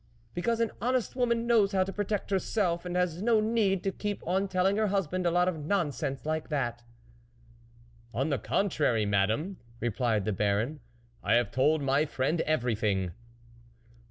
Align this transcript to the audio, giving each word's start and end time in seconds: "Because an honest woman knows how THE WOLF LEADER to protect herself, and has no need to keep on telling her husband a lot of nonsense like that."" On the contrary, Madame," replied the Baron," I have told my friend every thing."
"Because 0.33 0.59
an 0.59 0.71
honest 0.81 1.15
woman 1.15 1.45
knows 1.45 1.73
how 1.73 1.83
THE 1.83 1.91
WOLF 1.91 1.91
LEADER 1.91 1.91
to 1.91 1.95
protect 1.95 2.31
herself, 2.31 2.85
and 2.85 2.95
has 2.95 3.21
no 3.21 3.39
need 3.39 3.83
to 3.83 3.91
keep 3.91 4.25
on 4.25 4.47
telling 4.47 4.77
her 4.77 4.87
husband 4.87 5.27
a 5.27 5.29
lot 5.29 5.47
of 5.47 5.63
nonsense 5.63 6.25
like 6.25 6.49
that."" 6.49 6.81
On 8.11 8.29
the 8.31 8.39
contrary, 8.39 9.05
Madame," 9.05 9.57
replied 9.79 10.25
the 10.25 10.33
Baron," 10.33 10.79
I 11.23 11.33
have 11.35 11.51
told 11.51 11.83
my 11.83 12.05
friend 12.07 12.41
every 12.47 12.73
thing." 12.73 13.11